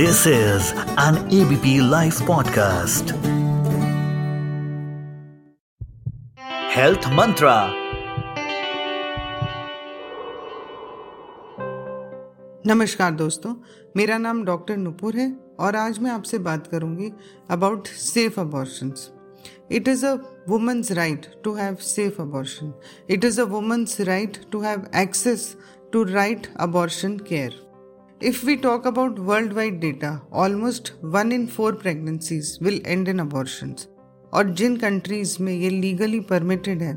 [0.00, 0.68] This is
[1.00, 3.12] an ABP live podcast
[6.76, 7.56] health mantra
[12.66, 13.54] नमस्कार दोस्तों,
[13.96, 15.30] मेरा नाम डॉक्टर नुपुर है
[15.60, 17.12] और आज मैं आपसे बात करूँगी
[17.50, 18.94] about safe abortion
[19.72, 20.16] it is a
[20.48, 22.74] women's right to have safe abortion
[23.10, 25.56] it is a women's right to have access
[25.92, 27.69] to right abortion care
[28.20, 33.86] If we talk about worldwide data, almost one in four pregnancies will end in abortions.
[34.32, 36.92] और जिन countries में ये legally permitted है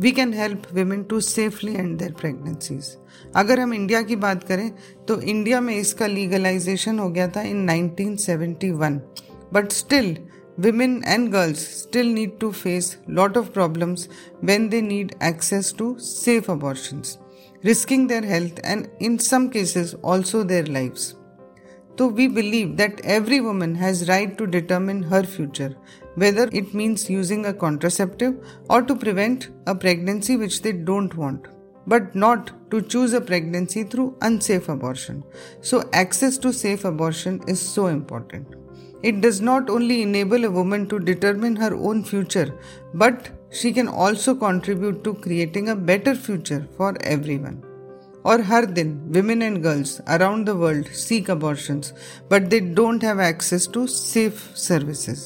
[0.00, 2.88] we can help women to safely and their pregnancies
[3.36, 4.70] अगर हम India की बात करें
[5.08, 8.98] तो इंडिया में इसका लीगलाइजेशन हो गया था in 1971,
[9.54, 10.16] but still
[10.60, 14.08] women and girls still need to face lot of problems
[14.44, 17.16] when they need access to safe abortions
[17.64, 21.16] risking their health and, in some cases, also their lives.
[21.98, 25.76] So, we believe that every woman has right to determine her future,
[26.14, 28.34] whether it means using a contraceptive
[28.70, 31.46] or to prevent a pregnancy which they don't want,
[31.86, 35.22] but not to choose a pregnancy through unsafe abortion.
[35.60, 38.48] So, access to safe abortion is so important.
[39.02, 42.58] It does not only enable a woman to determine her own future,
[42.94, 47.56] but she can also contribute to creating a better future for everyone.
[48.26, 51.92] और हर दिन women and girls around the world seek abortions,
[52.32, 55.22] but they don't have access to safe services.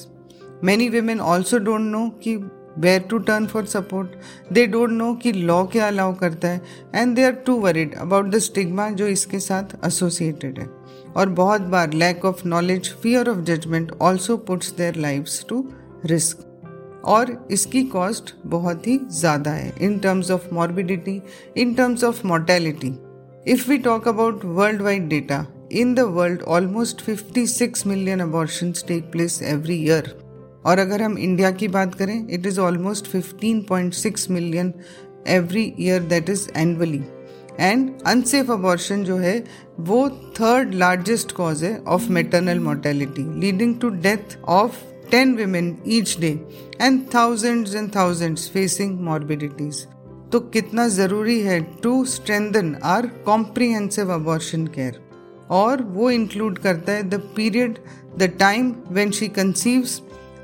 [0.65, 2.51] Many women also don't know कि
[2.85, 4.07] where to turn for support.
[4.53, 6.61] They don't know कि law क्या allow करता है
[6.95, 10.69] and they are too worried about the stigma जो इसके साथ associated है.
[11.17, 15.63] और बहुत बार lack of knowledge, fear of judgment also puts their lives to
[16.11, 16.39] risk.
[17.07, 21.21] और इसकी कॉस्ट बहुत ही ज़्यादा है in terms of morbidity
[21.57, 22.95] in terms of mortality
[23.53, 29.11] if we talk about world wide data in the world almost 56 million abortions take
[29.13, 30.13] place every year
[30.67, 34.73] और अगर हम India की बात करें it is almost 15.6 million
[35.29, 37.03] every year that is annually
[37.61, 39.43] and unsafe abortion जो है,
[39.81, 40.09] वो
[40.41, 44.77] third largest cause है of maternal mortality leading to death of
[45.12, 46.40] 10 women each day
[46.80, 49.86] and thousands and thousands facing morbidities.
[50.32, 55.00] तो कितना ज़रूरी है to strengthen our comprehensive abortion care
[55.52, 57.78] और वो इंक्लूड करता है the period
[58.18, 60.02] the time when she conceives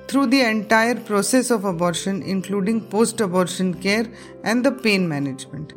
[0.07, 4.05] through the entire process of abortion, including post abortion care
[4.43, 5.73] and the pain management.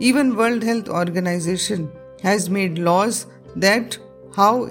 [0.00, 1.90] Even World Health Organization
[2.22, 3.26] has made laws
[3.56, 3.96] that
[4.36, 4.68] how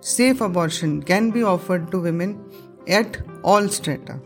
[0.00, 2.34] safe abortion can be offered to women
[2.89, 4.21] at all strata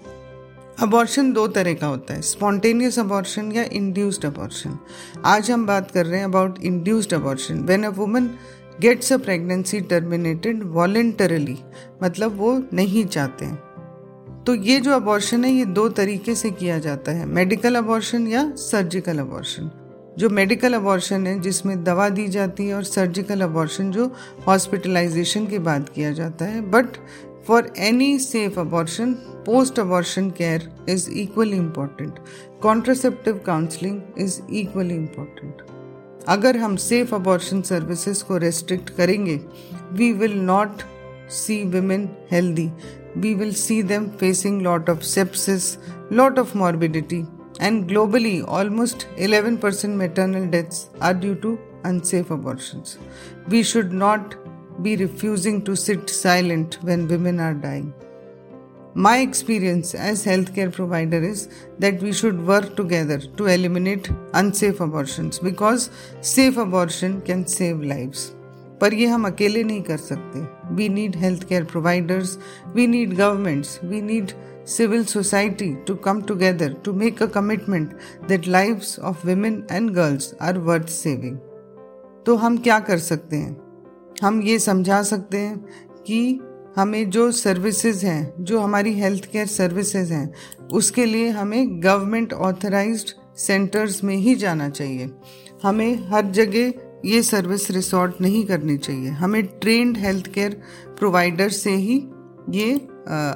[0.79, 4.77] abortion दो तरह का होता है spontaneous abortion या induced abortion
[5.25, 8.29] आज हम बात कर रहे हैं about induced abortion when a woman
[8.81, 11.57] gets a pregnancy terminated voluntarily
[12.03, 16.77] मतलब वो नहीं चाहते हैं। तो ये जो अबॉर्शन है, ये दो तरीके से किया
[16.79, 19.71] जाता है मेडिकल अबॉर्शन या सर्जिकल अबॉर्शन
[20.19, 24.11] जो मेडिकल अबॉर्शन है, जिसमें दवा दी जाती है और सर्जिकल अबॉर्शन जो
[24.47, 26.87] हॉस्पिटलाइजेशन के बाद किया जाता है but
[27.46, 32.18] For any safe abortion, post abortion care is equally important.
[32.60, 35.62] Contraceptive counseling is equally important.
[36.28, 39.40] अगर हम सेफ अबॉर्शन सर्विसेज को रेस्ट्रिक्ट करेंगे
[39.92, 40.82] we will not
[41.30, 42.70] see women healthy.
[43.14, 45.78] We will see them facing lot of sepsis,
[46.10, 47.18] lot of morbidity,
[47.60, 52.96] and globally almost 11% maternal deaths are due to unsafe abortions.
[53.48, 54.34] We should not
[54.82, 57.92] be refusing to sit silent when women are dying.
[58.94, 65.38] My experience as healthcare provider is that we should work together to eliminate unsafe abortions
[65.38, 65.90] because
[66.20, 68.32] safe abortion can save lives.
[68.80, 70.40] पर ये हम अकेले नहीं कर सकते
[70.76, 72.38] we need health care providers
[72.74, 74.32] we need governments we need
[74.64, 77.94] civil society to come together to make a commitment
[78.28, 81.36] that lives of women and girls are worth saving.
[82.26, 83.56] तो हम क्या कर सकते हैं
[84.23, 85.57] हम ये समझा सकते हैं
[86.07, 86.39] कि
[86.75, 90.33] हमें जो सर्विसेज़ हैं, जो हमारी हेल्थ केयर सर्विसेज़ हैं,
[90.73, 95.09] उसके लिए हमें गवर्नमेंट ऑथराइज्ड सेंटर्स में ही जाना चाहिए।
[95.63, 96.73] हमें हर जगह
[97.05, 100.61] ये सर्विस रिसोर्ट नहीं करनी चाहिए। हमें ट्रेंड हेल्थ केयर
[100.99, 102.07] प्रोवाइडर से ही
[102.49, 102.87] ये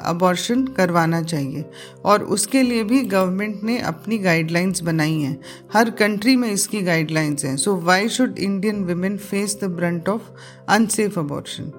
[0.06, 1.66] अबॉर्शन करवाना चाहिए।
[2.06, 5.40] और उसके लिए भी गवर्नमेंट ने अपनी गाइडलाइंस बनाई हैं।
[5.74, 10.22] हर कंट्री में इसकी गाइडलाइंस हैं। So why should Indian women face the brunt of
[10.70, 11.72] unsafe abortion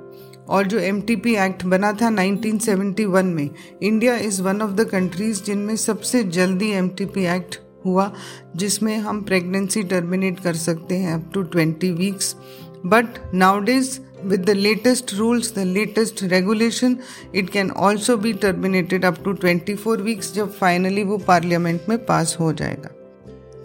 [0.49, 3.51] और जो एमटीपी एक्ट बना था 1971 में
[3.83, 8.13] India is one of the countries जिनमें सबसे जल्दी एमटीपी एक्ट हुआ,
[8.57, 12.37] जिसमें हम प्रेगनेंसी टर्मिनेट कर सकते हैं up to 20 weeks
[12.87, 13.07] but
[13.61, 17.03] nowadays with the latest rules, the latest regulation,
[17.33, 22.37] it can also be terminated up to 24 weeks जब फाइनली वो पार्लियामेंट में पास
[22.41, 22.91] हो जाएगा।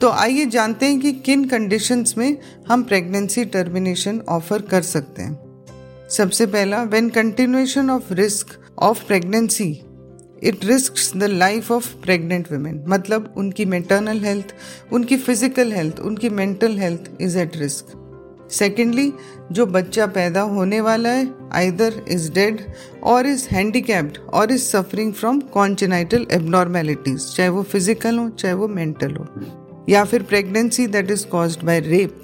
[0.02, 2.38] तो आइए जानते हैं कि किन कंडीशंस में
[2.68, 5.40] हम प्रेगनेंसी टर्मिनेशन ऑफ़र कर सकते हैं।
[6.10, 8.48] सबसे पहला when continuation of risk
[8.80, 9.82] of pregnancy
[10.44, 14.54] it risk the life of pregnant women मतलब उनकी मेटर्नल हेल्थ
[14.94, 18.07] उनकी फ़िज़िकल हेल्थ उनकी mental health is at risk
[18.52, 19.12] secondly
[19.52, 22.62] जो बच्चा पैदा होने वाला है आइदर इज़ डेड
[23.04, 28.68] और इज़ हैंडीकैप्ड और is suffering from congenital abnormalities चाहे वो फ़िज़िकल हो, चाहे वो
[28.68, 29.28] मेंटल हो।
[29.90, 32.22] या फिर pregnancy that is caused by rape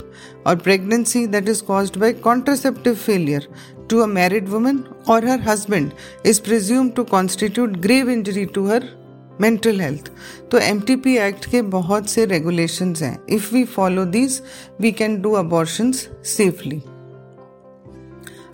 [0.48, 3.48] और pregnancy that is caused by contraceptive failure
[3.90, 5.92] to a married woman और her husband
[6.26, 9.03] is presume to constitute grave injury to her
[9.44, 10.12] mental health
[10.52, 13.24] तो MTP act के बहुत से regulations हैं.
[13.30, 14.42] If we follow this
[14.82, 16.82] we can do abortions safely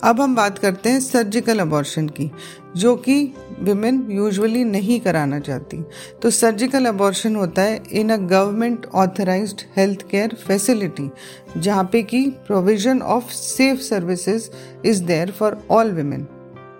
[0.02, 2.30] अब हम बात करते हैं सर्जिकल अबॉर्शन की,
[2.76, 5.84] जो कि विमेन यूजुअली नहीं कराना चाहती.
[6.22, 11.10] तो सर्जिकल अबॉर्शन होता है in a government authorised health care facility
[11.56, 14.48] जहाँ पे कि provision of safe services
[14.84, 16.26] is there for all women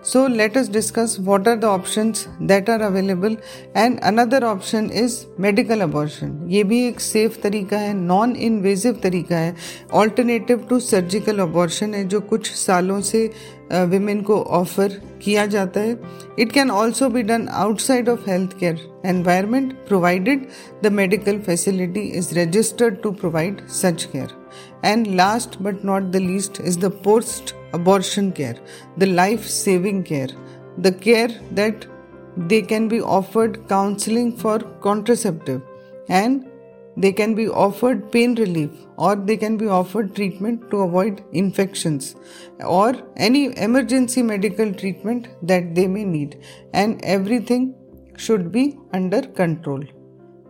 [0.02, 3.37] So, let us discuss what are the options that are available
[3.75, 6.31] and another option is medical abortion.
[6.50, 9.55] ये भी एक safe तरीका है non invasive तरीका है
[9.93, 13.31] ऑल्टरनेटिव टू सर्जिकल अबॉर्शन है, जो कुछ सालों से
[13.73, 15.99] विमेन को ऑफ़र किया जाता है
[16.38, 20.49] it can also be done outside of health care environment provided
[20.82, 24.38] the medical facility is registered to provide such care
[24.82, 28.57] And last but not the least is the post abortion care,
[28.97, 30.29] the life saving care,
[30.79, 31.87] the care that
[32.37, 35.63] they can be offered counseling for contraceptive
[36.09, 36.47] and
[36.97, 42.17] they can be offered pain relief or they can be offered treatment to avoid infections
[42.65, 47.75] or any emergency medical treatment that they may need and everything
[48.17, 49.83] should be under control.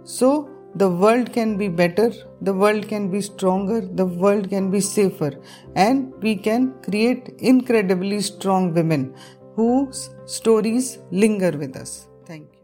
[0.04, 4.80] So the world can be better, the world can be stronger, the world can be
[4.80, 5.32] safer,
[5.74, 9.14] and we can create incredibly strong women
[9.56, 12.08] whose stories linger with us.
[12.26, 12.60] Thank you.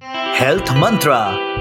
[0.00, 1.58] Health Mantra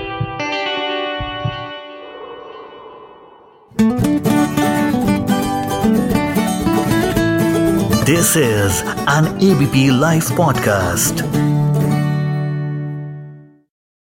[8.05, 11.46] This is an ABP Life podcast.